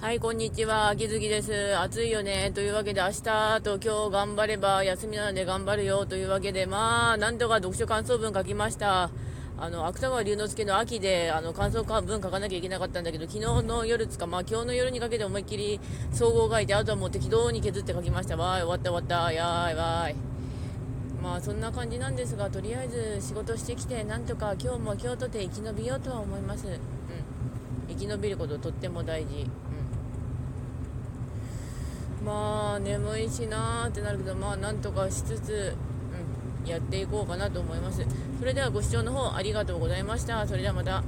[0.00, 0.88] はい、こんにちは。
[0.88, 1.76] 秋月です。
[1.76, 2.52] 暑いよね。
[2.54, 6.06] というわけで、明日と今日頑張れば休みなので頑張るよ。
[6.06, 9.10] というわけで、まあ、なんとか読書感想文書きました。
[9.58, 15.78] あの、芥川龍之介の秋で、あの、感想文書かなきゃいけなかったんだけど、昨日の夜つか、まあ今日の夜にかけて思いっきり
[16.12, 18.38] 総合書いて、あとはもう適当に削って書きました。
[18.38, 19.32] わーい、終わった終わった。
[19.34, 20.14] やーい、わーい。
[21.22, 26.66] まあそんな感じなんですが、とりあえず仕事してきて、なんとか今日も今日とて生き延びようとは思います。
[26.66, 26.80] うん。
[27.86, 29.46] 生き延びることとっても大事。
[32.24, 35.74] まあ眠いしなーってなるけどまあなんとかしつつ、
[36.62, 38.04] うん、やっていこうかなと思います。
[38.38, 40.46] それではご視聴の方ありがとうございました。
[40.46, 41.02] それではまた。